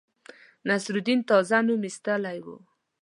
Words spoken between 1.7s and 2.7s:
ایستلی وو.